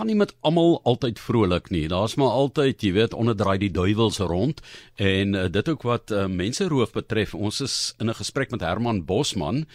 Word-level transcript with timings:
gaan 0.00 0.08
nie 0.08 0.16
met 0.16 0.32
almal 0.40 0.78
altyd 0.88 1.18
vrolik 1.20 1.68
nie. 1.68 1.84
Daar's 1.92 2.16
maar 2.16 2.32
altyd, 2.32 2.80
jy 2.80 2.94
weet, 2.96 3.12
onderdraai 3.12 3.58
die 3.60 3.72
duiwels 3.74 4.16
rond 4.24 4.62
en 4.96 5.36
uh, 5.36 5.44
dit 5.52 5.68
ook 5.68 5.84
wat 5.84 6.08
uh, 6.14 6.24
mense 6.24 6.64
roof 6.72 6.94
betref. 6.96 7.34
Ons 7.36 7.60
is 7.60 7.74
in 8.00 8.08
'n 8.08 8.16
gesprek 8.16 8.50
met 8.50 8.64
Herman 8.64 9.04
Bosman 9.04 9.66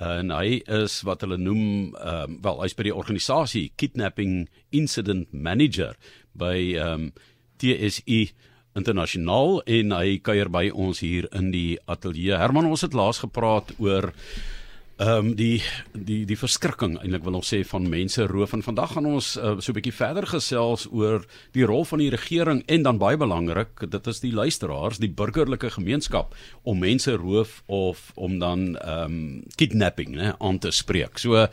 en 0.00 0.30
hy 0.30 0.62
is 0.64 1.02
wat 1.04 1.20
hulle 1.20 1.36
noem 1.36 1.92
ehm 1.92 2.32
uh, 2.32 2.40
wel 2.42 2.62
hy's 2.62 2.74
by 2.76 2.88
die 2.88 2.94
organisasie 2.94 3.72
Kidnapping 3.76 4.48
Incident 4.70 5.32
Manager 5.32 5.96
by 6.32 6.76
ehm 6.76 6.92
um, 6.92 7.12
TSI 7.56 8.32
internasionaal 8.76 9.62
en 9.64 9.92
hy 9.92 10.18
kuier 10.20 10.48
by 10.52 10.70
ons 10.72 11.00
hier 11.00 11.28
in 11.32 11.50
die 11.50 11.78
ateljee. 11.84 12.36
Herman, 12.36 12.68
ons 12.68 12.84
het 12.84 12.92
laas 12.92 13.18
gepraat 13.18 13.72
oor 13.78 14.12
ehm 14.96 15.26
um, 15.26 15.34
die 15.36 15.60
die 15.92 16.22
die 16.24 16.38
verskrikking 16.40 16.94
eintlik 17.02 17.24
wil 17.26 17.36
ons 17.36 17.50
sê 17.52 17.58
van 17.68 17.84
mense 17.92 18.24
roof 18.30 18.54
en 18.56 18.62
vandag 18.64 18.94
gaan 18.96 19.08
ons 19.10 19.34
uh, 19.36 19.58
so 19.60 19.72
'n 19.72 19.76
bietjie 19.76 19.92
verder 19.92 20.26
gesels 20.26 20.86
oor 20.88 21.26
die 21.52 21.66
rol 21.68 21.84
van 21.84 21.98
die 21.98 22.08
regering 22.10 22.62
en 22.66 22.82
dan 22.82 22.98
baie 22.98 23.16
belangrik 23.16 23.84
dit 23.90 24.06
is 24.06 24.20
die 24.20 24.32
luisteraars 24.32 24.96
die 24.98 25.12
burgerlike 25.12 25.70
gemeenskap 25.70 26.34
om 26.62 26.78
mense 26.78 27.12
roof 27.12 27.62
of 27.66 28.12
om 28.14 28.38
dan 28.38 28.76
ehm 28.76 29.04
um, 29.04 29.42
kidnapping 29.56 30.16
né 30.16 30.32
aan 30.38 30.58
te 30.58 30.70
spreek. 30.70 31.18
So 31.18 31.46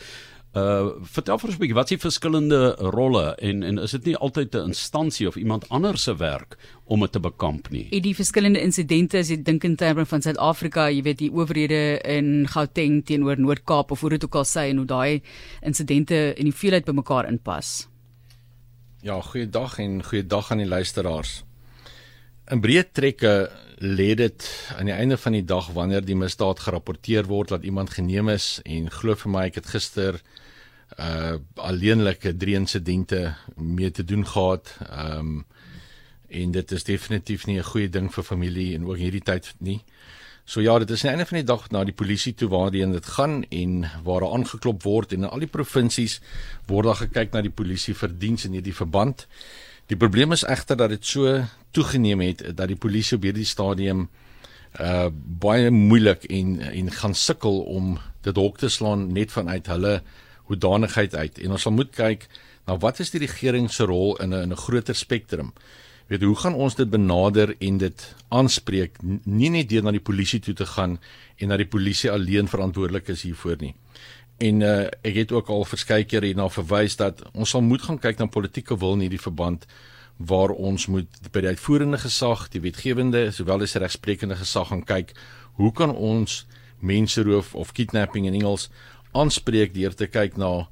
Uh 0.53 1.01
vertel 1.01 1.39
vir 1.41 1.49
ons 1.49 1.55
'n 1.55 1.61
bietjie 1.61 1.75
wat 1.75 1.89
is 1.89 1.97
die 1.97 2.03
verskillende 2.03 2.75
rolle 2.93 3.35
en 3.41 3.63
en 3.63 3.79
is 3.81 3.91
dit 3.91 4.05
nie 4.05 4.15
altyd 4.15 4.53
'n 4.55 4.69
instansie 4.69 5.27
of 5.27 5.35
iemand 5.35 5.69
anders 5.69 6.03
se 6.03 6.15
werk 6.15 6.57
om 6.85 6.99
dit 6.99 7.11
te 7.11 7.19
bekamp 7.19 7.69
nie? 7.69 7.87
En 7.91 8.01
die 8.01 8.13
verskillende 8.15 8.61
insidente 8.61 9.17
as 9.17 9.29
jy 9.29 9.41
dink 9.41 9.63
in 9.63 9.75
terme 9.75 10.05
van 10.05 10.21
Suid-Afrika, 10.21 10.89
jy 10.89 11.01
weet 11.01 11.17
die 11.17 11.31
owerhede 11.31 12.01
in 12.05 12.47
Gauteng 12.47 13.03
teenoor 13.05 13.39
Noord-Kaap 13.39 13.91
of 13.91 14.01
hoe 14.01 14.09
dit 14.09 14.23
ook 14.23 14.35
al 14.35 14.45
sê 14.45 14.69
en 14.69 14.77
hoe 14.77 14.85
daai 14.85 15.21
insidente 15.61 16.35
in 16.37 16.45
die 16.45 16.53
veelheid 16.53 16.85
bymekaar 16.85 17.27
inpas. 17.27 17.87
Ja, 19.01 19.21
goeiedag 19.21 19.79
en 19.79 20.03
goeiedag 20.03 20.51
aan 20.51 20.57
die 20.57 20.67
luisteraars. 20.67 21.43
In 22.51 22.61
breë 22.61 22.91
trekke 22.91 23.49
lê 23.83 24.13
dit 24.15 24.45
aan 24.77 24.87
die 24.87 24.95
einde 24.95 25.17
van 25.17 25.35
die 25.35 25.45
dag 25.45 25.67
wanneer 25.75 26.05
die 26.05 26.15
misdaad 26.15 26.59
gerapporteer 26.63 27.27
word 27.27 27.51
dat 27.51 27.63
iemand 27.67 27.89
geneem 27.97 28.29
is 28.31 28.61
en 28.63 28.87
glo 28.91 29.15
vir 29.19 29.31
my 29.31 29.45
ek 29.49 29.59
het 29.59 29.71
gister 29.75 30.21
uh 31.01 31.35
alleenlike 31.57 32.35
drie 32.37 32.55
insidente 32.55 33.33
mee 33.55 33.91
te 33.91 34.03
doen 34.03 34.25
gehad. 34.25 34.77
Ehm 34.89 35.19
um, 35.19 35.45
en 36.33 36.51
dit 36.51 36.71
is 36.71 36.83
definitief 36.83 37.45
nie 37.45 37.57
'n 37.59 37.63
goeie 37.63 37.89
ding 37.89 38.13
vir 38.13 38.23
familie 38.23 38.75
en 38.75 38.85
ook 38.85 38.97
hierdie 38.97 39.21
tyd 39.21 39.53
nie. 39.59 39.83
So 40.45 40.61
ja, 40.61 40.79
dit 40.79 40.89
is 40.89 41.03
aan 41.03 41.09
die 41.09 41.17
einde 41.17 41.25
van 41.25 41.37
die 41.37 41.47
dag 41.47 41.69
na 41.69 41.83
die 41.83 41.95
polisie 41.95 42.33
toe 42.33 42.49
waarheen 42.49 42.91
dit 42.91 43.05
gaan 43.05 43.43
en 43.43 43.85
waar 44.03 44.19
daar 44.19 44.33
aangeklop 44.33 44.83
word 44.83 45.13
en 45.13 45.23
in 45.23 45.29
al 45.29 45.39
die 45.39 45.47
provinsies 45.47 46.19
word 46.67 46.85
daar 46.85 46.95
gekyk 46.95 47.31
na 47.31 47.41
die 47.41 47.53
polisie 47.53 47.95
vir 47.95 48.11
diens 48.19 48.45
in 48.45 48.51
hierdie 48.51 48.75
verband. 48.75 49.27
Die 49.87 49.97
probleem 49.97 50.31
is 50.31 50.43
egter 50.43 50.77
dat 50.77 50.89
dit 50.89 51.05
so 51.05 51.45
toegeneem 51.73 52.21
het 52.23 52.43
dat 52.55 52.69
die 52.71 52.79
polisie 52.79 53.17
op 53.17 53.25
hierdie 53.27 53.49
stadium 53.49 54.07
uh 54.81 55.09
baie 55.43 55.69
moeilik 55.69 56.23
en 56.33 56.57
en 56.71 56.91
gaan 56.91 57.13
sukkel 57.13 57.59
om 57.69 57.97
dit 58.25 58.35
hok 58.35 58.57
te 58.57 58.69
slaan 58.73 59.11
net 59.13 59.31
vanuit 59.31 59.67
hulle 59.69 60.01
hoedanigheid 60.49 61.15
uit 61.15 61.39
en 61.39 61.53
ons 61.55 61.61
sal 61.67 61.75
moet 61.75 61.91
kyk 61.93 62.27
na 62.67 62.77
wat 62.81 62.99
is 63.03 63.11
die 63.13 63.21
regering 63.21 63.69
se 63.71 63.85
rol 63.85 64.15
in 64.23 64.33
'n 64.33 64.41
in 64.47 64.51
'n 64.51 64.63
groter 64.65 64.95
spektrum. 64.95 65.53
Weet 66.07 66.21
hoe 66.21 66.35
gaan 66.35 66.53
ons 66.53 66.75
dit 66.75 66.89
benader 66.89 67.55
en 67.59 67.77
dit 67.77 68.15
aanspreek 68.29 68.97
nie 69.23 69.49
net 69.49 69.69
deur 69.69 69.83
na 69.83 69.91
die 69.91 70.07
polisie 70.09 70.39
toe 70.39 70.53
te 70.53 70.65
gaan 70.65 70.99
en 71.37 71.49
dat 71.49 71.57
die 71.57 71.67
polisie 71.67 72.11
alleen 72.11 72.47
verantwoordelik 72.47 73.07
is 73.07 73.23
hiervoor 73.23 73.57
nie. 73.59 73.75
En 74.37 74.61
uh, 74.61 74.87
ek 75.01 75.15
het 75.15 75.31
ook 75.31 75.49
al 75.49 75.65
verskeie 75.65 76.03
keer 76.03 76.21
hierna 76.21 76.49
verwys 76.49 76.95
dat 76.95 77.21
ons 77.33 77.49
sal 77.49 77.61
moet 77.61 77.81
gaan 77.81 77.99
kyk 77.99 78.17
na 78.17 78.25
politieke 78.25 78.77
wil 78.77 78.93
in 78.93 78.99
hierdie 78.99 79.21
verband 79.21 79.65
waar 80.17 80.53
ons 80.53 80.87
moet 80.87 81.31
by 81.33 81.41
die 81.41 81.53
uitvoerende 81.55 81.97
gesag, 81.97 82.47
die 82.53 82.61
wetgewende 82.61 83.31
sowel 83.31 83.65
as 83.65 83.73
die 83.75 83.81
regsprekende 83.83 84.37
gesag 84.39 84.69
gaan 84.69 84.85
kyk 84.85 85.15
hoe 85.59 85.71
kan 85.71 85.93
ons 85.95 86.43
menseroof 86.83 87.53
of 87.55 87.73
kidnapping 87.73 88.27
in 88.27 88.37
Engels 88.37 88.69
aanspreek 89.13 89.73
deur 89.73 89.93
te 89.95 90.07
kyk 90.07 90.37
na 90.37 90.67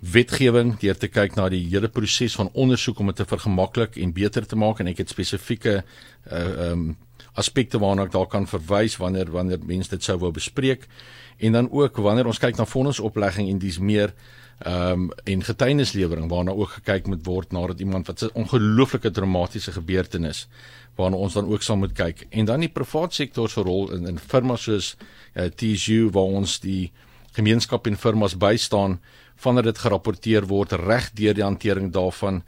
wetgewing, 0.00 0.74
deur 0.80 0.96
te 0.96 1.10
kyk 1.12 1.36
na 1.36 1.48
die 1.52 1.62
hele 1.68 1.90
proses 1.92 2.36
van 2.38 2.48
ondersoek 2.56 3.00
om 3.00 3.10
dit 3.12 3.20
te 3.20 3.28
vergemaklik 3.28 3.98
en 4.00 4.14
beter 4.16 4.46
te 4.48 4.56
maak? 4.56 4.80
En 4.80 4.88
ek 4.88 5.04
het 5.04 5.12
spesifieke 5.12 5.80
uh 6.30 6.72
um 6.72 6.90
aspekte 7.38 7.78
waarna 7.78 8.08
ek 8.08 8.12
daar 8.12 8.26
kan 8.26 8.46
verwys 8.48 8.96
wanneer 8.98 9.28
wanneer 9.30 9.60
mense 9.64 9.92
dit 9.92 10.02
sou 10.02 10.16
wou 10.18 10.32
bespreek 10.34 10.88
en 11.40 11.52
dan 11.52 11.70
ook 11.70 11.96
wanneer 11.96 12.26
ons 12.26 12.38
kyk 12.38 12.56
na 12.56 12.66
vonnisoplegging 12.68 13.48
en 13.48 13.58
dis 13.58 13.78
meer 13.78 14.14
ehm 14.60 14.92
um, 14.92 15.10
en 15.24 15.42
getuienislewering 15.42 16.28
waarna 16.28 16.52
ook 16.52 16.68
gekyk 16.68 17.06
moet 17.06 17.24
word 17.26 17.52
nadat 17.52 17.80
iemand 17.80 18.06
wat 18.06 18.22
'n 18.22 18.30
ongelooflike 18.34 19.10
dramatiese 19.10 19.72
gebeurtenis 19.72 20.48
waarna 20.96 21.16
ons 21.16 21.32
dan 21.32 21.48
ook 21.48 21.62
sal 21.62 21.76
moet 21.76 21.92
kyk. 21.92 22.26
En 22.30 22.44
dan 22.44 22.60
die 22.60 22.68
private 22.68 23.14
sektor 23.14 23.48
se 23.48 23.60
rol 23.60 23.92
in 23.92 24.06
in 24.06 24.18
firmas 24.18 24.62
soos 24.62 24.96
uh, 25.34 25.44
TSU 25.44 26.10
waar 26.10 26.36
ons 26.40 26.58
die 26.60 26.92
gemeenskap 27.32 27.86
en 27.86 27.96
firmas 27.96 28.36
bystaan 28.36 29.00
vandat 29.36 29.64
dit 29.64 29.78
gerapporteer 29.78 30.46
word 30.46 30.72
reg 30.72 31.10
deur 31.12 31.34
die 31.34 31.46
hantering 31.46 31.92
daarvan 31.92 32.42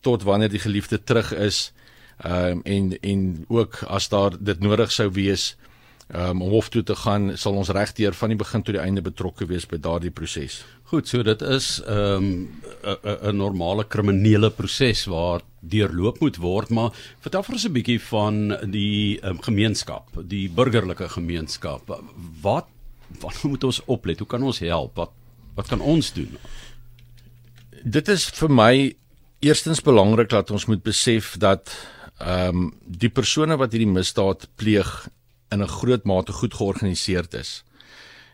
tot 0.00 0.22
wanneer 0.22 0.48
die 0.48 0.62
geliefde 0.62 1.02
terug 1.04 1.32
is 1.34 1.72
ehm 2.18 2.50
um, 2.50 2.60
en 2.64 2.98
en 3.00 3.44
ook 3.48 3.82
as 3.86 4.08
daar 4.08 4.36
dit 4.40 4.60
nodig 4.60 4.92
sou 4.92 5.10
wees 5.10 5.56
um, 6.14 6.42
om 6.42 6.50
hof 6.50 6.68
toe 6.72 6.82
te 6.82 6.96
gaan 6.96 7.32
sal 7.36 7.56
ons 7.58 7.70
regdeur 7.74 8.16
van 8.16 8.32
die 8.32 8.38
begin 8.40 8.64
tot 8.64 8.76
die 8.76 8.82
einde 8.82 9.04
betrokke 9.04 9.46
wees 9.48 9.66
by 9.68 9.80
daardie 9.82 10.12
proses. 10.14 10.62
Goed, 10.88 11.08
so 11.08 11.22
dit 11.22 11.42
is 11.42 11.82
'n 11.84 11.92
um, 11.92 12.48
'n 13.04 13.36
normale 13.36 13.84
kriminele 13.84 14.50
proses 14.50 15.04
waar 15.04 15.40
deurloop 15.60 16.20
moet 16.20 16.36
word, 16.36 16.70
maar 16.70 16.92
vertel 17.20 17.42
vir 17.42 17.52
ons 17.52 17.64
'n 17.64 17.72
bietjie 17.72 18.00
van 18.00 18.56
die 18.70 19.20
um, 19.22 19.42
gemeenskap, 19.42 20.08
die 20.24 20.48
burgerlike 20.48 21.08
gemeenskap. 21.08 22.00
Wat 22.42 22.66
wat 23.20 23.42
moet 23.42 23.64
ons 23.64 23.80
oplet? 23.86 24.18
Hoe 24.18 24.28
kan 24.28 24.42
ons 24.42 24.58
help? 24.58 24.96
Wat 24.96 25.10
wat 25.54 25.68
kan 25.68 25.80
ons 25.80 26.12
doen? 26.12 26.38
Dit 27.84 28.08
is 28.08 28.24
vir 28.30 28.50
my 28.50 28.94
eerstens 29.40 29.80
belangrik 29.80 30.28
dat 30.28 30.50
ons 30.50 30.66
moet 30.66 30.82
besef 30.82 31.36
dat 31.38 31.70
ehm 32.18 32.56
um, 32.56 32.72
die 32.82 33.10
persone 33.10 33.56
wat 33.56 33.72
hierdie 33.72 33.92
misdaad 33.92 34.48
pleeg 34.56 35.08
in 35.50 35.62
'n 35.62 35.68
groot 35.68 36.04
mate 36.04 36.32
goed 36.32 36.54
georganiseerd 36.54 37.34
is. 37.34 37.64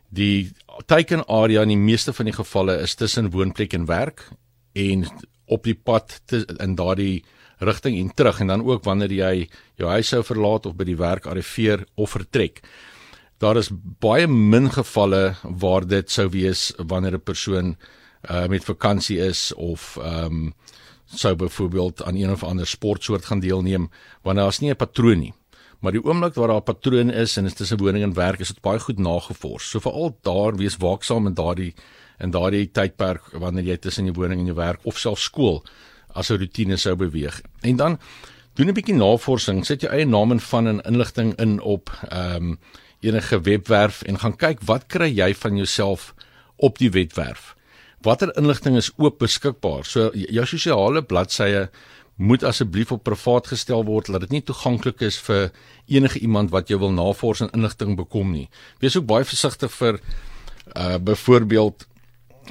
Die 0.08 0.52
teikenarea 0.86 1.62
in 1.62 1.68
die 1.68 1.76
meeste 1.76 2.12
van 2.12 2.24
die 2.24 2.34
gevalle 2.34 2.78
is 2.80 2.94
tussen 2.94 3.30
woonplek 3.30 3.72
en 3.72 3.86
werk 3.86 4.28
en 4.72 5.06
op 5.46 5.64
die 5.64 5.74
pad 5.74 6.20
te, 6.26 6.44
in 6.58 6.74
daardie 6.74 7.24
rigting 7.58 7.98
en 7.98 8.14
terug 8.14 8.40
en 8.40 8.46
dan 8.46 8.64
ook 8.64 8.84
wanneer 8.84 9.12
jy 9.12 9.48
jou 9.80 9.90
huis 9.90 10.08
sou 10.08 10.22
verlaat 10.22 10.66
of 10.66 10.76
by 10.76 10.84
die 10.84 10.98
werk 10.98 11.26
arriveer 11.26 11.86
of 11.94 12.10
vertrek. 12.10 12.62
Daar 13.38 13.56
is 13.56 13.70
baie 14.00 14.26
min 14.26 14.70
gevalle 14.70 15.34
waar 15.42 15.86
dit 15.86 16.10
sou 16.10 16.28
wees 16.30 16.72
wanneer 16.78 17.14
'n 17.14 17.20
persoon 17.20 17.76
uh, 18.30 18.46
met 18.46 18.64
vakansie 18.64 19.18
is 19.18 19.52
of 19.54 19.96
ehm 20.00 20.24
um, 20.24 20.54
sou 21.14 21.34
byvoorbeeld 21.36 22.02
aan 22.02 22.16
een 22.16 22.30
of 22.30 22.42
ander 22.42 22.66
sportsoort 22.66 23.24
gaan 23.24 23.40
deelneem 23.40 23.90
wanneer 24.22 24.44
daar's 24.44 24.60
nie 24.60 24.70
'n 24.70 24.76
patroon 24.76 25.18
nie. 25.18 25.34
Maar 25.84 25.92
die 25.92 26.04
oomblik 26.04 26.34
waar 26.34 26.48
daar 26.48 26.62
'n 26.62 26.62
patroon 26.72 27.10
is 27.10 27.36
en 27.36 27.44
dit 27.44 27.56
tussen 27.56 27.78
woning 27.78 28.02
en 28.02 28.14
werk, 28.14 28.40
is 28.40 28.48
dit 28.48 28.60
baie 28.60 28.78
goed 28.78 28.98
nagevors. 28.98 29.70
So 29.70 29.78
veral 29.80 30.18
daar 30.22 30.56
wees 30.56 30.76
waaksaam 30.76 31.26
in 31.26 31.34
daardie 31.34 31.74
in 32.18 32.30
daardie 32.30 32.70
tydperk 32.70 33.22
wanneer 33.32 33.64
jy 33.64 33.76
tussen 33.76 34.04
jou 34.04 34.14
woning 34.14 34.40
en 34.40 34.46
jou 34.46 34.56
werk 34.56 34.80
of 34.82 34.98
self 34.98 35.18
skool 35.18 35.64
as 36.14 36.30
'n 36.30 36.38
rotine 36.38 36.76
sou 36.76 36.96
beweeg. 36.96 37.42
En 37.60 37.76
dan 37.76 37.98
doen 38.54 38.68
'n 38.68 38.72
bietjie 38.72 38.94
navorsing, 38.94 39.66
sit 39.66 39.80
jou 39.80 39.92
eie 39.92 40.06
naam 40.06 40.30
en 40.30 40.40
van 40.40 40.66
en 40.66 40.80
inligting 40.80 41.34
in 41.38 41.60
op 41.60 41.90
ehm 42.08 42.34
um, 42.36 42.58
enige 43.00 43.40
webwerf 43.40 44.02
en 44.02 44.18
gaan 44.18 44.36
kyk 44.36 44.60
wat 44.62 44.86
kry 44.86 45.12
jy 45.16 45.34
van 45.34 45.56
jouself 45.56 46.14
op 46.56 46.78
die 46.78 46.90
webwerf. 46.90 47.54
Watter 48.00 48.36
inligting 48.36 48.76
is 48.76 48.90
oop 48.96 49.18
beskikbaar? 49.18 49.84
So 49.84 50.10
jou 50.12 50.46
sosiale 50.46 51.02
bladsye 51.02 51.70
moet 52.16 52.44
asseblief 52.46 52.92
op 52.92 53.02
privaat 53.02 53.46
gestel 53.50 53.84
word 53.84 54.06
dat 54.06 54.20
dit 54.20 54.30
nie 54.30 54.42
toeganklik 54.42 55.00
is 55.02 55.18
vir 55.18 55.50
enige 55.86 56.18
iemand 56.18 56.50
wat 56.50 56.68
jou 56.68 56.78
wil 56.78 56.92
navors 56.94 57.40
en 57.40 57.50
inligting 57.52 57.96
bekom 57.96 58.30
nie. 58.32 58.48
Wees 58.78 58.96
ook 58.96 59.06
baie 59.06 59.24
versigtig 59.24 59.72
vir 59.72 60.00
uh 60.76 60.96
byvoorbeeld 60.98 61.86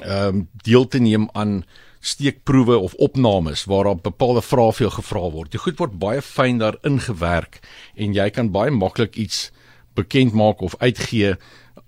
ehm 0.02 0.36
um, 0.36 0.48
deel 0.62 0.88
te 0.88 0.98
neem 0.98 1.28
aan 1.32 1.64
steekproewe 2.00 2.76
of 2.78 2.94
opnames 2.94 3.64
waar 3.64 3.84
daar 3.84 3.96
bepaalde 3.96 4.42
vrae 4.42 4.72
vir 4.72 4.86
jou 4.86 4.92
gevra 4.98 5.30
word. 5.30 5.50
Die 5.50 5.60
goed 5.60 5.78
word 5.78 5.98
baie 5.98 6.22
fyn 6.22 6.58
daar 6.60 6.76
ingewerk 6.82 7.60
en 7.94 8.14
jy 8.14 8.30
kan 8.30 8.50
baie 8.52 8.70
maklik 8.70 9.16
iets 9.16 9.50
bekend 9.94 10.34
maak 10.34 10.60
of 10.60 10.76
uitgee 10.78 11.36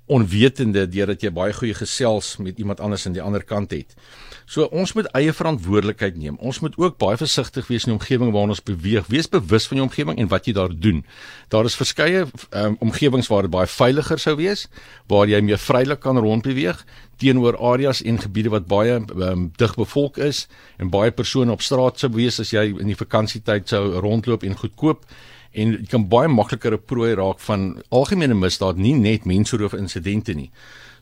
onwetende 0.06 0.86
deurdat 0.88 1.22
jy 1.22 1.30
baie 1.34 1.52
goeie 1.52 1.74
gesels 1.74 2.36
met 2.38 2.58
iemand 2.58 2.80
anders 2.80 3.06
aan 3.06 3.16
die 3.16 3.22
ander 3.22 3.44
kant 3.44 3.74
het. 3.74 3.94
So 4.46 4.68
ons 4.70 4.92
moet 4.94 5.08
eie 5.18 5.32
verantwoordelikheid 5.34 6.14
neem. 6.16 6.36
Ons 6.38 6.60
moet 6.62 6.76
ook 6.78 7.00
baie 7.02 7.18
versigtig 7.18 7.66
wees 7.66 7.84
in 7.86 7.92
die 7.92 7.96
omgewing 7.98 8.30
waarin 8.30 8.54
ons 8.54 8.62
beweeg. 8.62 9.08
Wees 9.10 9.26
bewus 9.28 9.66
van 9.66 9.80
jou 9.80 9.86
omgewing 9.88 10.20
en 10.22 10.30
wat 10.30 10.46
jy 10.46 10.54
daar 10.54 10.70
doen. 10.70 11.02
Daar 11.50 11.66
is 11.66 11.74
verskeie 11.74 12.28
um, 12.50 12.76
omgewings 12.86 13.26
waar 13.32 13.48
dit 13.48 13.50
baie 13.50 13.66
veiliger 13.66 14.22
sou 14.22 14.36
wees, 14.38 14.68
waar 15.10 15.26
jy 15.26 15.42
meer 15.42 15.58
vrylik 15.58 16.00
kan 16.00 16.18
rondbeweeg 16.22 16.84
teenoor 17.18 17.56
areas 17.58 18.02
en 18.06 18.20
gebiede 18.22 18.52
wat 18.52 18.68
baie 18.70 19.00
um, 19.00 19.48
dig 19.56 19.74
bevolk 19.74 20.20
is 20.22 20.44
en 20.78 20.92
baie 20.92 21.10
persone 21.10 21.52
op 21.52 21.64
straat 21.64 21.98
sou 21.98 22.12
wees 22.14 22.38
as 22.40 22.52
jy 22.52 22.68
in 22.76 22.92
die 22.92 22.98
vakansietyd 22.98 23.72
sou 23.72 23.82
rondloop 24.04 24.44
en 24.44 24.58
goedkoop 24.60 25.06
en 25.56 25.72
jy 25.78 25.86
kan 25.90 26.04
baie 26.12 26.28
makliker 26.28 26.74
'n 26.76 26.86
prooi 26.86 27.14
raak 27.14 27.40
van 27.40 27.82
algemene 27.90 28.34
misdaad, 28.34 28.76
nie 28.76 28.94
net 28.94 29.24
menseroof 29.24 29.72
insidente 29.72 30.34
nie. 30.34 30.50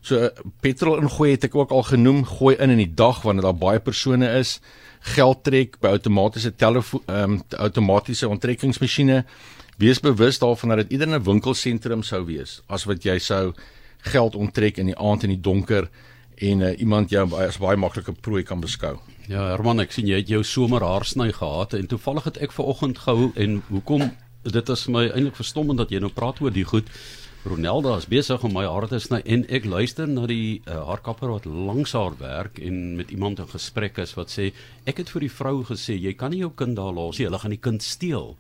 So 0.05 0.29
petrol 0.61 1.01
ingooi 1.01 1.31
het 1.33 1.47
ek 1.49 1.55
ook 1.57 1.71
al 1.73 1.87
genoem, 1.89 2.25
gooi 2.29 2.57
in 2.61 2.75
in 2.75 2.83
die 2.83 2.93
dag 2.93 3.23
wanneer 3.25 3.47
daar 3.49 3.57
baie 3.57 3.81
persone 3.81 4.29
is, 4.39 4.59
geld 5.15 5.45
trek 5.45 5.79
by 5.81 5.95
outomatiese 5.97 6.53
telefoon 6.61 7.03
ehm 7.09 7.39
um, 7.39 7.39
outomatiese 7.57 8.29
onttrekkingsmasjiene. 8.29 9.25
Wees 9.81 10.01
bewus 10.01 10.39
daarvan 10.39 10.75
dat 10.75 10.85
dit 10.85 10.93
eerder 10.93 11.09
'n 11.19 11.25
winkelsentrum 11.25 12.03
sou 12.03 12.25
wees 12.25 12.61
as 12.69 12.85
wat 12.85 13.03
jy 13.05 13.19
sou 13.19 13.53
geld 14.13 14.35
onttrek 14.35 14.77
in 14.79 14.87
die 14.87 14.99
aand 14.99 15.23
in 15.23 15.31
die 15.31 15.41
donker 15.41 15.89
en 16.37 16.61
uh, 16.61 16.79
iemand 16.81 17.11
jou 17.11 17.25
as 17.41 17.59
baie 17.59 17.77
maklike 17.77 18.13
prooi 18.13 18.43
kan 18.43 18.61
beskou. 18.61 18.99
Ja, 19.29 19.49
Herman, 19.55 19.81
ek 19.81 19.93
sien 19.93 20.07
jy 20.07 20.21
het 20.21 20.29
jou 20.29 20.43
somerhaarsny 20.45 21.33
gehad 21.33 21.75
en 21.75 21.87
toevallig 21.87 22.25
het 22.25 22.41
ek 22.45 22.53
vanoggend 22.53 22.99
gehou 22.99 23.33
en 23.35 23.63
hoekom 23.69 24.11
dit 24.43 24.69
is 24.69 24.87
my 24.87 25.07
eintlik 25.09 25.37
verstommend 25.37 25.79
dat 25.79 25.91
jy 25.91 25.99
nou 25.99 26.13
praat 26.13 26.41
oor 26.41 26.53
die 26.53 26.65
goed. 26.69 26.91
Ronelda 27.45 27.99
is 28.01 28.07
besig 28.09 28.41
om 28.41 28.55
my 28.57 28.63
hare 28.65 28.87
te 28.89 28.97
sny 29.05 29.19
en 29.29 29.43
ek 29.53 29.67
luister 29.69 30.09
na 30.09 30.23
die 30.25 30.63
uh, 30.65 30.79
haarkapper 30.89 31.29
wat 31.29 31.45
langs 31.45 31.93
haar 31.93 32.15
werk 32.17 32.57
en 32.57 32.95
met 32.97 33.11
iemand 33.13 33.43
in 33.43 33.51
gesprek 33.51 33.99
is 34.01 34.15
wat 34.17 34.33
sê 34.33 34.47
ek 34.89 35.03
het 35.03 35.11
vir 35.13 35.27
die 35.27 35.29
vrou 35.29 35.59
gesê 35.69 35.93
jy 35.93 36.15
kan 36.17 36.33
nie 36.33 36.41
jou 36.41 36.49
kind 36.57 36.73
daar 36.79 36.95
los 36.97 37.19
nie, 37.21 37.27
hulle 37.29 37.43
gaan 37.43 37.53
die 37.53 37.61
kind 37.61 37.85
steel. 37.85 38.33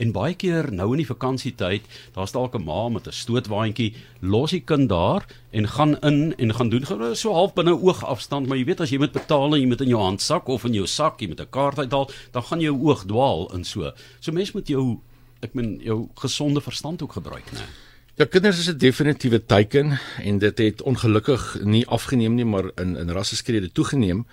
En 0.00 0.14
baie 0.16 0.32
keer 0.40 0.70
nou 0.72 0.86
in 0.96 1.02
die 1.02 1.08
vakansietyd, 1.08 1.84
daar's 2.16 2.32
dalk 2.32 2.56
'n 2.56 2.64
ma 2.64 2.88
met 2.88 3.04
'n 3.06 3.12
stootwaandjie, 3.12 3.92
los 4.22 4.56
die 4.56 4.64
kind 4.64 4.88
daar 4.88 5.28
en 5.52 5.68
gaan 5.68 6.00
in 6.00 6.32
en 6.38 6.54
gaan 6.54 6.70
doen 6.72 7.14
so 7.14 7.32
half 7.36 7.52
binne 7.52 7.76
oogafstand, 7.76 8.48
maar 8.48 8.56
jy 8.56 8.64
weet 8.64 8.80
as 8.80 8.90
jy 8.90 8.98
moet 8.98 9.12
betaal 9.12 9.52
en 9.52 9.60
jy 9.60 9.68
moet 9.68 9.84
in 9.84 9.92
jou 9.92 10.00
handsak 10.00 10.48
of 10.48 10.64
in 10.64 10.72
jou 10.72 10.86
sak, 10.86 11.20
jy 11.20 11.28
met 11.28 11.40
'n 11.40 11.50
kaart 11.50 11.78
uithaal, 11.78 12.08
dan 12.32 12.42
gaan 12.42 12.60
jou 12.60 12.76
oog 12.88 13.04
dwaal 13.04 13.52
in 13.52 13.64
so. 13.64 13.92
So 14.20 14.32
mens 14.32 14.52
moet 14.52 14.68
jou 14.68 15.00
ek 15.42 15.54
meen 15.54 15.78
jou 15.84 16.08
gesonde 16.14 16.60
verstand 16.60 17.02
ook 17.02 17.12
gebruik, 17.12 17.52
né? 17.52 17.85
Ja, 18.16 18.24
kinders 18.24 18.58
is 18.58 18.68
'n 18.68 18.78
definitiewe 18.78 19.44
teiken 19.44 19.98
en 20.22 20.38
dit 20.38 20.58
het 20.58 20.82
ongelukkig 20.82 21.58
nie 21.62 21.86
afgeneem 21.86 22.34
nie, 22.34 22.44
maar 22.44 22.70
in 22.74 22.96
in 22.96 23.10
rasseskrede 23.10 23.72
toegeneem. 23.72 24.26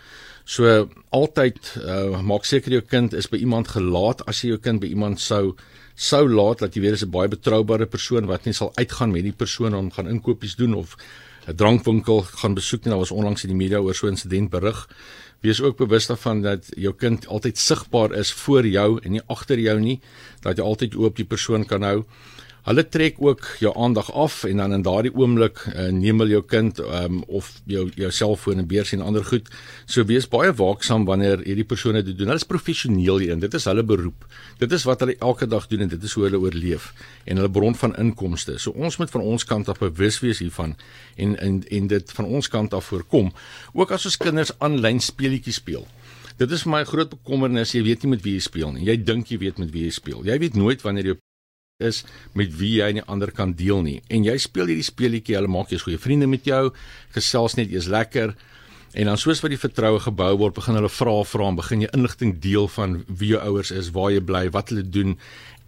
So 0.46 0.90
altyd 1.10 1.76
uh, 1.78 2.22
maak 2.22 2.46
seker 2.46 2.72
jou 2.72 2.82
kind 2.82 3.14
is 3.14 3.28
by 3.30 3.38
iemand 3.38 3.68
gelaat 3.68 4.26
as 4.26 4.42
jy 4.42 4.48
jou 4.48 4.60
kind 4.60 4.80
by 4.80 4.88
iemand 4.88 5.20
sou 5.20 5.56
sou 5.96 6.30
laat 6.30 6.60
dat 6.60 6.76
jy 6.76 6.82
weet 6.82 6.94
is 6.94 7.04
'n 7.04 7.12
baie 7.12 7.28
betroubare 7.28 7.86
persoon 7.86 8.26
wat 8.26 8.46
nie 8.46 8.54
sal 8.54 8.72
uitgaan 8.76 9.12
met 9.12 9.24
die 9.24 9.36
persoon 9.36 9.76
om 9.76 9.92
gaan 9.92 10.08
inkopies 10.08 10.56
doen 10.56 10.74
of 10.74 10.96
'n 11.48 11.56
drankwinkel 11.56 12.22
gaan 12.22 12.54
besoek 12.54 12.84
nie. 12.84 12.90
Daar 12.90 13.04
was 13.04 13.12
onlangs 13.12 13.44
in 13.44 13.50
die 13.50 13.64
media 13.64 13.80
oor 13.80 13.96
so 13.96 14.08
'n 14.08 14.12
insident 14.12 14.50
berig. 14.50 14.88
Wees 15.42 15.62
ook 15.62 15.78
bewus 15.78 16.08
daarvan 16.08 16.42
dat 16.42 16.72
jou 16.76 16.94
kind 16.94 17.28
altyd 17.28 17.58
sigbaar 17.58 18.14
is 18.14 18.32
voor 18.32 18.66
jou 18.66 19.00
en 19.04 19.12
nie 19.12 19.22
agter 19.28 19.60
jou 19.60 19.80
nie, 19.80 20.00
dat 20.40 20.58
jy 20.58 20.64
altyd 20.64 20.96
oop 20.96 21.16
die 21.16 21.28
persoon 21.28 21.66
kan 21.66 21.82
hou. 21.82 22.06
Hulle 22.64 22.84
trek 22.88 23.18
ook 23.20 23.42
jou 23.60 23.74
aandag 23.76 24.08
af 24.16 24.44
en 24.48 24.58
dan 24.58 24.74
in 24.74 24.84
daardie 24.86 25.12
oomblik 25.12 25.66
uh, 25.68 25.90
neem 25.92 26.22
hulle 26.24 26.32
jou 26.38 26.44
kind 26.48 26.78
um, 26.80 27.18
of 27.28 27.50
jou 27.68 27.90
jou 28.00 28.12
selfoon 28.12 28.62
en 28.62 28.68
beurs 28.68 28.94
en 28.96 29.02
ander 29.04 29.26
goed. 29.28 29.50
So 29.86 30.06
wees 30.08 30.30
baie 30.32 30.54
waaksaam 30.56 31.04
wanneer 31.10 31.44
hierdie 31.44 31.66
persone 31.68 32.06
dit 32.08 32.16
doen. 32.16 32.32
Hulle 32.32 32.40
is 32.40 32.48
professioneel 32.48 33.20
hierin. 33.20 33.42
Dit 33.44 33.58
is 33.60 33.68
hulle 33.68 33.84
beroep. 33.84 34.24
Dit 34.64 34.72
is 34.72 34.88
wat 34.88 35.04
hulle 35.04 35.18
elke 35.20 35.50
dag 35.52 35.68
doen 35.68 35.84
en 35.84 35.92
dit 35.92 36.08
is 36.08 36.16
hoe 36.16 36.24
hulle 36.30 36.40
oorleef 36.40 36.94
en 37.28 37.42
hulle 37.42 37.52
bron 37.52 37.76
van 37.76 37.98
inkomste. 38.00 38.56
So 38.56 38.72
ons 38.72 38.96
moet 39.02 39.12
van 39.12 39.28
ons 39.34 39.44
kant 39.50 39.68
af 39.68 39.84
bewus 39.84 40.22
wees 40.24 40.40
hiervan 40.40 40.78
en 41.20 41.36
en 41.44 41.60
en 41.68 41.92
dit 41.92 42.16
van 42.16 42.32
ons 42.32 42.48
kant 42.48 42.80
af 42.80 42.88
voorkom. 42.94 43.34
Ook 43.74 43.92
as 43.92 44.08
ons 44.08 44.18
kinders 44.24 44.56
aanlyn 44.64 45.04
speletjies 45.04 45.60
speel. 45.60 45.84
Dit 46.40 46.52
is 46.56 46.64
vir 46.64 46.72
my 46.78 46.82
groot 46.88 47.12
bekommernis. 47.12 47.76
Jy 47.76 47.84
weet 47.92 48.08
nie 48.08 48.16
met 48.16 48.24
wie 48.24 48.38
jy 48.40 48.48
speel 48.48 48.72
nie. 48.72 48.88
Jy 48.88 48.98
dink 49.04 49.36
jy 49.36 49.44
weet 49.44 49.60
met 49.60 49.76
wie 49.76 49.84
jy 49.90 49.94
speel. 50.00 50.24
Jy 50.24 50.40
weet 50.48 50.56
nooit 50.56 50.82
wanneer 50.82 51.12
jy 51.12 51.20
is 51.84 52.04
met 52.38 52.52
wie 52.60 52.78
jy 52.80 52.90
nie 52.98 53.06
ander 53.08 53.32
kan 53.32 53.54
deel 53.58 53.84
nie. 53.86 54.00
En 54.10 54.26
jy 54.26 54.38
speel 54.42 54.72
hierdie 54.72 54.88
speletjie, 54.88 55.38
hulle 55.38 55.52
maak 55.52 55.72
jy 55.74 55.82
goeie 55.84 56.02
vriende 56.02 56.30
met 56.30 56.48
jou, 56.48 56.72
gesels 57.16 57.58
net 57.60 57.72
jy's 57.74 57.90
lekker. 57.92 58.36
En 58.94 59.10
dan 59.10 59.18
soos 59.18 59.42
wat 59.42 59.54
die 59.54 59.62
vertroue 59.62 60.00
gebou 60.04 60.32
word, 60.38 60.56
begin 60.58 60.78
hulle 60.78 60.92
vra 60.92 61.16
vra 61.26 61.50
en 61.50 61.58
begin 61.58 61.86
jy 61.86 61.90
inligting 61.98 62.36
deel 62.42 62.70
van 62.76 63.00
wie 63.10 63.34
jou 63.34 63.42
ouers 63.42 63.74
is, 63.74 63.90
waar 63.96 64.12
jy 64.14 64.22
bly, 64.22 64.46
wat 64.54 64.70
hulle 64.70 64.86
doen. 64.86 65.18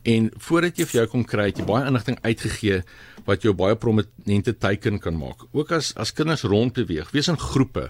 En 0.06 0.30
voordat 0.48 0.78
jy 0.78 0.86
vir 0.86 1.00
jou 1.00 1.08
kom 1.16 1.24
kry, 1.26 1.50
het 1.50 1.62
jy 1.62 1.66
baie 1.66 1.88
inligting 1.90 2.20
uitgegee 2.22 2.84
wat 3.26 3.46
jou 3.46 3.56
baie 3.58 3.78
prominente 3.82 4.54
teiken 4.54 5.02
kan 5.02 5.18
maak. 5.18 5.48
Ook 5.52 5.74
as 5.74 5.96
as 5.98 6.14
kinders 6.14 6.46
rondbeweeg, 6.46 7.10
wees 7.16 7.32
in 7.32 7.42
groepe 7.42 7.90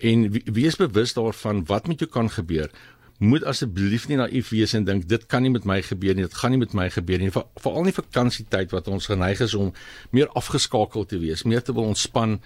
en 0.00 0.30
wees 0.32 0.78
bewus 0.80 1.12
daarvan 1.12 1.60
wat 1.68 1.90
met 1.90 2.00
jou 2.00 2.08
kan 2.08 2.30
gebeur 2.32 2.72
moet 3.20 3.44
asseblief 3.44 4.06
nie 4.08 4.16
naïef 4.16 4.48
wees 4.48 4.72
en 4.72 4.86
dink 4.88 5.04
dit 5.08 5.24
kan 5.28 5.44
nie 5.44 5.52
met 5.52 5.66
my 5.68 5.76
gebeur 5.84 6.16
nie, 6.16 6.24
dit 6.24 6.36
gaan 6.40 6.54
nie 6.54 6.60
met 6.62 6.72
my 6.72 6.86
gebeur 6.90 7.20
nie. 7.20 7.28
Veral 7.30 7.84
nie 7.84 7.92
vakansietyd 7.92 8.72
wat 8.72 8.88
ons 8.88 9.10
geneig 9.12 9.42
is 9.44 9.54
om 9.54 9.74
meer 10.16 10.30
afgeskakel 10.40 11.04
te 11.04 11.20
wees, 11.20 11.44
meer 11.44 11.60
te 11.60 11.74
wil 11.76 11.90
ontspan 11.92 12.38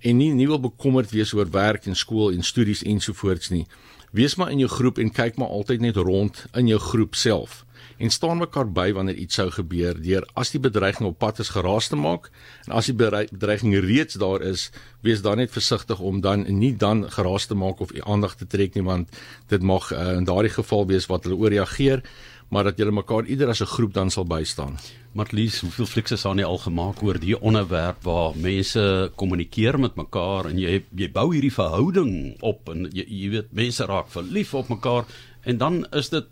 en 0.00 0.18
nie 0.18 0.32
nie 0.34 0.48
wil 0.50 0.58
bekommerd 0.60 1.14
wees 1.14 1.30
oor 1.36 1.46
werk 1.54 1.86
en 1.86 1.94
skool 1.94 2.34
en 2.34 2.42
studies 2.42 2.82
ensovoorts 2.82 3.52
nie. 3.54 3.66
Wees 4.10 4.34
maar 4.34 4.50
in 4.50 4.64
jou 4.64 4.70
groep 4.72 4.98
en 4.98 5.14
kyk 5.14 5.38
maar 5.38 5.54
altyd 5.54 5.86
net 5.86 6.00
rond 6.00 6.42
in 6.58 6.66
jou 6.66 6.80
groep 6.90 7.14
self 7.14 7.62
en 8.00 8.10
staan 8.10 8.40
mekaar 8.40 8.68
by 8.72 8.88
wanneer 8.96 9.18
iets 9.20 9.36
sou 9.40 9.50
gebeur 9.52 9.98
deur 10.00 10.24
as 10.40 10.52
die 10.54 10.62
bedreiging 10.62 11.08
op 11.10 11.18
pad 11.20 11.42
is 11.44 11.52
geraas 11.52 11.90
te 11.92 11.98
maak 12.00 12.30
en 12.66 12.74
as 12.80 12.88
die 12.88 12.96
bedreiging 12.96 13.76
reeds 13.84 14.16
daar 14.22 14.42
is 14.42 14.70
wees 15.06 15.22
dan 15.26 15.42
net 15.42 15.52
versigtig 15.52 16.00
om 16.00 16.22
dan 16.24 16.46
nie 16.48 16.72
dan 16.76 17.04
geraas 17.12 17.46
te 17.46 17.54
maak 17.54 17.80
of 17.84 17.92
aandag 18.00 18.38
te 18.40 18.48
trek 18.48 18.74
nie 18.74 18.86
want 18.86 19.12
dit 19.52 19.62
mag 19.62 19.92
uh, 19.92 20.16
in 20.16 20.24
daardie 20.24 20.54
geval 20.56 20.86
wees 20.88 21.08
wat 21.12 21.28
hulle 21.28 21.40
ooreageer 21.40 22.04
maar 22.50 22.66
dat 22.66 22.80
julle 22.80 22.90
mekaar 22.90 23.28
ieder 23.30 23.48
as 23.48 23.60
'n 23.62 23.72
groep 23.74 23.92
dan 23.94 24.10
sal 24.10 24.26
bystaan. 24.26 24.78
Matlies, 25.12 25.60
hoeveel 25.60 25.86
fliks 25.86 26.10
is 26.10 26.22
daar 26.22 26.34
nie 26.34 26.44
al 26.44 26.58
gemaak 26.58 27.02
oor 27.02 27.18
die 27.18 27.40
onderwerp 27.40 28.02
waar 28.02 28.36
mense 28.36 29.12
kommunikeer 29.14 29.78
met 29.78 29.94
mekaar 29.94 30.46
en 30.46 30.58
jy 30.58 30.84
jy 30.96 31.12
bou 31.12 31.32
hierdie 31.32 31.54
verhouding 31.54 32.36
op 32.40 32.68
en 32.68 32.88
jy, 32.92 33.04
jy 33.08 33.30
weet 33.30 33.52
mense 33.52 33.86
raak 33.86 34.08
verlief 34.08 34.54
op 34.54 34.68
mekaar 34.68 35.04
en 35.42 35.58
dan 35.58 35.86
is 35.92 36.08
dit 36.08 36.26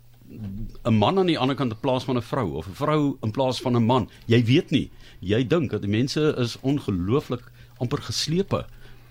'n 0.85 0.93
man 0.93 1.19
aan 1.19 1.27
die 1.27 1.39
ander 1.39 1.55
kant 1.55 1.71
in 1.71 1.79
plaas 1.79 2.03
van 2.03 2.17
'n 2.17 2.21
vrou 2.21 2.55
of 2.55 2.67
'n 2.67 2.73
vrou 2.73 3.17
in 3.21 3.31
plaas 3.31 3.61
van 3.61 3.75
'n 3.75 3.85
man. 3.85 4.09
Jy 4.25 4.43
weet 4.45 4.71
nie. 4.71 4.91
Jy 5.19 5.47
dink 5.47 5.71
dat 5.71 5.81
die 5.81 5.89
mense 5.89 6.35
is 6.37 6.57
ongelooflik 6.61 7.51
amper 7.77 8.01
geslepe 8.01 8.65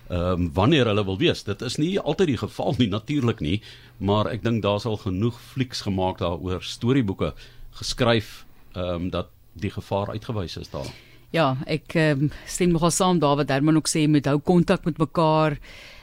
ehm 0.09 0.41
um, 0.41 0.53
wanneer 0.53 0.85
hulle 0.85 1.05
wil 1.05 1.17
wees. 1.17 1.43
Dit 1.43 1.61
is 1.61 1.77
nie 1.77 1.99
altyd 1.99 2.27
die 2.27 2.37
geval 2.37 2.75
nie 2.77 2.87
natuurlik 2.87 3.39
nie, 3.39 3.61
maar 3.97 4.25
ek 4.27 4.43
dink 4.43 4.63
daar's 4.63 4.85
al 4.85 4.97
genoeg 4.97 5.37
flieks 5.41 5.81
gemaak 5.81 6.17
daaroor, 6.17 6.63
storieboeke 6.63 7.33
geskryf 7.71 8.45
ehm 8.73 8.95
um, 8.95 9.09
dat 9.09 9.27
die 9.53 9.71
gevaar 9.71 10.09
uitgewys 10.09 10.57
is 10.57 10.69
daar. 10.69 10.89
Ja, 11.29 11.57
ek 11.67 11.93
um, 11.93 12.31
stem 12.45 12.71
nogal 12.71 12.91
saam 12.91 13.19
daar 13.19 13.35
wat 13.35 13.49
Herman 13.49 13.77
ook 13.77 13.89
sê 13.89 14.07
met 14.09 14.25
hou 14.25 14.39
kontak 14.39 14.85
met 14.85 14.97
mekaar 14.97 15.59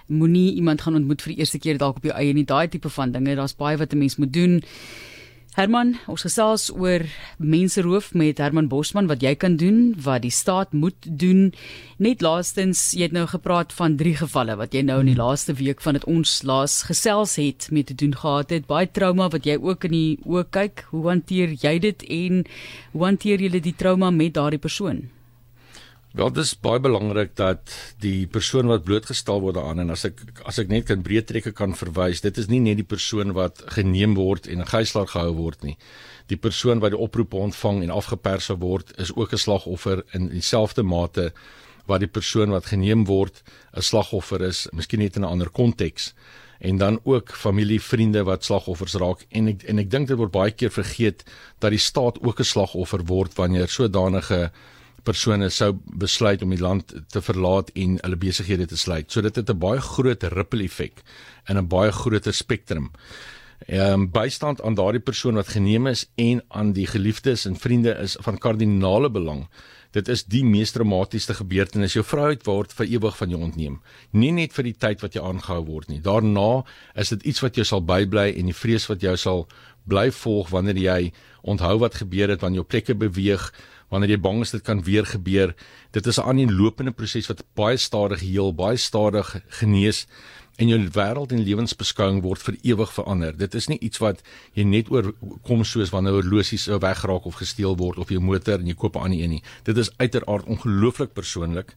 moenie 0.07 0.55
iemand 0.55 0.81
gaan 0.81 0.95
ontmoet 0.95 1.23
vir 1.23 1.33
die 1.33 1.41
eerste 1.43 1.59
keer 1.59 1.79
dalk 1.79 1.97
op 1.97 2.05
jou 2.07 2.15
eie 2.15 2.35
nie 2.35 2.47
daai 2.47 2.69
tipe 2.71 2.91
van 2.91 3.11
dinge 3.11 3.35
daar's 3.35 3.57
baie 3.59 3.77
wat 3.77 3.93
'n 3.93 3.99
mens 3.99 4.17
moet 4.17 4.33
doen 4.33 4.63
Herman, 5.57 5.95
ons 6.05 6.21
gesels 6.21 6.67
oor 6.69 7.01
menseroof 7.41 8.11
met 8.13 8.43
Herman 8.45 8.67
Bosman 8.69 9.07
wat 9.09 9.23
jy 9.25 9.31
kan 9.41 9.55
doen, 9.57 9.95
wat 10.05 10.21
die 10.27 10.33
staat 10.35 10.75
moet 10.77 11.09
doen. 11.09 11.47
Net 11.97 12.21
laastens, 12.21 12.91
jy 12.93 13.09
het 13.09 13.17
nou 13.17 13.25
gepraat 13.31 13.73
van 13.73 13.97
drie 13.97 14.13
gevalle 14.21 14.59
wat 14.61 14.77
jy 14.77 14.85
nou 14.85 14.99
in 15.01 15.09
die 15.15 15.17
laaste 15.17 15.57
week 15.57 15.81
van 15.81 15.97
dit 15.97 16.05
ons 16.13 16.43
laas 16.45 16.83
gesels 16.91 17.39
het 17.41 17.71
met 17.73 17.89
te 17.89 17.97
doen 17.97 18.13
gehad 18.13 18.53
het. 18.53 18.69
Baie 18.69 18.85
trauma 18.85 19.31
wat 19.33 19.49
jy 19.49 19.57
ook 19.57 19.89
in 19.89 19.97
die 19.97 20.21
oë 20.29 20.45
kyk. 20.53 20.85
Hoe 20.93 21.07
hanteer 21.09 21.57
jy 21.65 21.79
dit 21.89 22.05
en 22.05 22.45
hoe 22.93 23.09
hanteer 23.09 23.49
jy 23.49 23.57
die 23.57 23.79
trauma 23.81 24.13
met 24.13 24.37
daardie 24.37 24.61
persoon? 24.61 25.07
Wel 26.17 26.31
dis 26.33 26.55
baie 26.65 26.81
belangrik 26.81 27.35
dat 27.37 27.73
die 28.01 28.25
persoon 28.33 28.71
wat 28.73 28.87
blootgestel 28.87 29.43
word 29.45 29.59
daaraan 29.59 29.83
en 29.83 29.93
as 29.93 30.07
ek 30.09 30.23
as 30.49 30.57
ek 30.63 30.71
net 30.73 30.87
kan 30.89 31.03
breed 31.05 31.27
trekke 31.29 31.51
kan 31.53 31.75
verwys, 31.77 32.23
dit 32.25 32.39
is 32.41 32.47
nie 32.49 32.61
net 32.65 32.79
die 32.79 32.87
persoon 32.89 33.35
wat 33.37 33.61
geneem 33.75 34.15
word 34.17 34.47
en 34.49 34.63
'n 34.65 34.71
gijslaer 34.71 35.11
gehou 35.13 35.35
word 35.37 35.65
nie. 35.65 35.77
Die 36.33 36.39
persoon 36.41 36.81
wat 36.81 36.95
die 36.95 37.03
oproepe 37.07 37.37
ontvang 37.37 37.83
en 37.83 37.93
afgepers 37.93 38.49
word, 38.49 38.97
is 38.97 39.13
ook 39.13 39.33
'n 39.33 39.45
slagoffer 39.45 40.05
in 40.15 40.29
dieselfde 40.29 40.83
mate 40.83 41.33
wat 41.87 42.01
die 42.01 42.09
persoon 42.09 42.51
wat 42.51 42.73
geneem 42.73 43.05
word 43.05 43.43
'n 43.77 43.83
slagoffer 43.83 44.41
is, 44.41 44.69
miskien 44.73 45.01
net 45.01 45.17
in 45.17 45.23
'n 45.23 45.29
ander 45.29 45.51
konteks. 45.51 46.15
En 46.61 46.79
dan 46.79 47.01
ook 47.05 47.31
familie, 47.31 47.81
vriende 47.81 48.25
wat 48.25 48.45
slagoffers 48.45 48.95
raak 48.95 49.27
en 49.29 49.49
ek 49.49 49.63
en 49.65 49.79
ek 49.79 49.91
dink 49.91 50.09
dit 50.09 50.17
word 50.17 50.33
baie 50.33 50.51
keer 50.51 50.71
vergeet 50.71 51.25
dat 51.59 51.71
die 51.71 51.79
staat 51.79 52.23
ook 52.23 52.41
'n 52.41 52.45
slagoffer 52.45 53.05
word 53.05 53.35
wanneer 53.35 53.69
sodanige 53.69 54.51
persone 55.07 55.49
sou 55.55 55.73
besluit 56.03 56.43
om 56.43 56.53
die 56.55 56.63
land 56.63 56.93
te 57.13 57.23
verlaat 57.23 57.71
en 57.79 57.97
hulle 58.03 58.19
besighede 58.21 58.67
te 58.71 58.79
sluit. 58.81 59.11
So 59.13 59.23
dit 59.23 59.37
het 59.37 59.51
'n 59.51 59.59
baie 59.59 59.81
groot 59.81 60.23
ripple 60.23 60.65
effek 60.65 61.03
in 61.49 61.59
'n 61.59 61.69
baie 61.69 61.93
groter 61.93 62.35
spektrum. 62.35 62.91
Ehm 63.67 63.93
um, 63.93 64.11
bystand 64.11 64.61
aan 64.63 64.75
daardie 64.75 65.01
persoon 65.01 65.35
wat 65.35 65.49
geneem 65.49 65.87
is 65.87 66.07
en 66.15 66.43
aan 66.49 66.73
die 66.73 66.87
geliefdes 66.87 67.47
en 67.47 67.57
vriende 67.57 67.95
is 68.03 68.17
van 68.21 68.39
kardinale 68.39 69.11
belang. 69.11 69.49
Dit 69.91 70.09
is 70.09 70.25
die 70.25 70.45
mees 70.45 70.73
dramatiese 70.73 71.35
gebeurtenis. 71.35 71.95
Jou 71.97 72.05
vryheid 72.05 72.45
word 72.45 72.73
vir 72.73 72.87
ewig 72.87 73.17
van 73.17 73.31
jou 73.33 73.41
ontneem. 73.41 73.79
Nie 74.13 74.33
net 74.33 74.53
vir 74.53 74.65
die 74.69 74.77
tyd 74.77 75.01
wat 75.01 75.15
jy 75.15 75.23
aangehou 75.25 75.65
word 75.65 75.89
nie. 75.89 76.01
Daarna 76.05 76.65
is 76.95 77.09
dit 77.09 77.23
iets 77.23 77.41
wat 77.41 77.57
jou 77.57 77.65
sal 77.65 77.81
bybly 77.81 78.35
en 78.37 78.51
die 78.51 78.57
vrees 78.57 78.87
wat 78.91 79.01
jou 79.01 79.17
sal 79.17 79.47
bly 79.89 80.11
volg 80.13 80.51
wanneer 80.53 80.77
jy 80.77 81.13
onthou 81.47 81.79
wat 81.79 81.95
gebeur 82.03 82.29
het 82.29 82.43
wanneer 82.43 82.65
jou 82.65 82.69
plekke 82.69 82.95
beweeg, 82.99 83.53
wanneer 83.89 84.11
jy 84.11 84.21
bang 84.21 84.41
is 84.41 84.51
dit 84.51 84.63
kan 84.63 84.83
weer 84.83 85.07
gebeur. 85.07 85.55
Dit 85.93 86.07
is 86.07 86.19
'n 86.19 86.29
aaneenlopende 86.29 86.93
proses 86.93 87.27
wat 87.27 87.45
baie 87.55 87.77
stadig 87.77 88.21
heel, 88.21 88.55
baie 88.55 88.77
stadig 88.77 89.41
genees 89.49 90.07
en 90.57 90.69
jou 90.69 90.79
wêreld 90.93 91.33
en 91.33 91.45
lewensbeskouing 91.45 92.23
word 92.25 92.43
vir 92.43 92.57
ewig 92.63 92.93
verander. 92.93 93.37
Dit 93.37 93.55
is 93.55 93.69
nie 93.69 93.79
iets 93.85 94.01
wat 94.03 94.23
jy 94.57 94.65
net 94.65 94.91
oorkom 94.93 95.65
soos 95.65 95.93
wanneer 95.93 96.17
horlosies 96.17 96.67
sou 96.69 96.79
wegraak 96.81 97.29
of 97.29 97.41
gesteel 97.41 97.77
word 97.77 97.99
of 97.99 98.13
jou 98.13 98.21
motor 98.21 98.59
en 98.59 98.67
jy 98.67 98.75
koop 98.75 98.97
'n 98.97 99.05
ander 99.05 99.21
een 99.21 99.31
nie. 99.31 99.43
Dit 99.65 99.77
is 99.77 99.91
uiteraard 99.99 100.47
ongelooflik 100.47 101.13
persoonlik. 101.13 101.75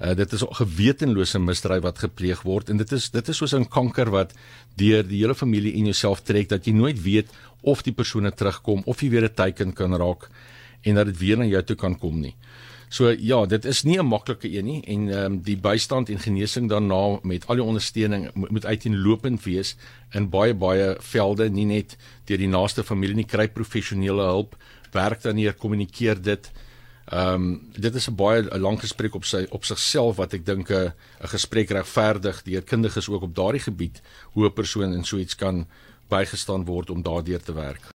Uh, 0.00 0.14
dit 0.14 0.32
is 0.32 0.42
'n 0.42 0.54
gewetenlose 0.54 1.38
misdryf 1.38 1.82
wat 1.82 1.98
gepleeg 1.98 2.42
word 2.42 2.70
en 2.70 2.76
dit 2.76 2.92
is 2.92 3.10
dit 3.10 3.28
is 3.28 3.36
soos 3.36 3.54
'n 3.54 3.68
kanker 3.68 4.10
wat 4.10 4.32
deur 4.76 5.02
die 5.02 5.18
hele 5.18 5.34
familie 5.34 5.74
en 5.74 5.84
jouself 5.84 6.22
trek 6.22 6.48
dat 6.48 6.64
jy 6.66 6.72
nooit 6.72 7.02
weet 7.02 7.28
of 7.62 7.82
die 7.82 7.92
persone 7.92 8.32
terugkom 8.32 8.82
of 8.86 9.00
jy 9.00 9.10
weer 9.10 9.24
'n 9.24 9.34
teiken 9.34 9.72
kan 9.72 9.94
raak 9.94 10.28
en 10.82 10.94
dat 10.94 11.06
dit 11.06 11.18
weer 11.18 11.38
na 11.38 11.44
jou 11.44 11.62
toe 11.62 11.76
kan 11.76 11.98
kom 11.98 12.20
nie. 12.20 12.34
So 12.92 13.08
ja, 13.08 13.46
dit 13.48 13.64
is 13.64 13.82
nie 13.82 13.98
'n 13.98 14.06
maklike 14.06 14.48
een 14.52 14.64
nie 14.64 14.82
en 14.84 15.08
ehm 15.08 15.24
um, 15.24 15.40
die 15.42 15.56
bystand 15.56 16.08
en 16.08 16.18
genesing 16.18 16.68
daarna 16.68 17.18
met 17.22 17.46
al 17.46 17.54
die 17.54 17.64
ondersteuning 17.64 18.30
moet 18.34 18.66
uiteenlopend 18.66 19.42
wees 19.44 19.76
in 20.10 20.28
baie 20.28 20.54
baie 20.54 20.96
velde, 21.00 21.48
nie 21.50 21.64
net 21.64 21.96
deur 22.24 22.38
die 22.38 22.48
naaste 22.48 22.84
familie 22.84 23.14
nie, 23.14 23.24
kry 23.24 23.48
professionele 23.48 24.22
hulp, 24.22 24.56
werk 24.92 25.22
dan 25.22 25.36
hier, 25.36 25.54
kommunikeer 25.54 26.22
dit. 26.22 26.50
Ehm 27.06 27.34
um, 27.34 27.70
dit 27.76 27.94
is 27.94 28.08
'n 28.08 28.14
baie 28.14 28.42
'n 28.42 28.60
lang 28.60 28.80
gesprek 28.80 29.14
op 29.14 29.24
sy 29.24 29.46
op 29.50 29.64
sigself 29.64 30.16
wat 30.16 30.34
ek 30.34 30.44
dink 30.44 30.70
'n 30.70 30.92
'n 31.22 31.28
gesprek 31.28 31.70
regverdig 31.70 32.42
deur 32.42 32.62
kundiges 32.62 33.08
ook 33.08 33.22
op 33.22 33.34
daardie 33.34 33.62
gebied 33.62 34.02
hoe 34.32 34.46
'n 34.46 34.52
persoon 34.52 34.92
in 34.92 35.04
so 35.04 35.16
iets 35.16 35.34
kan 35.34 35.66
bygestaan 36.08 36.64
word 36.64 36.90
om 36.90 37.02
daardeur 37.02 37.42
te 37.42 37.52
werk. 37.52 37.82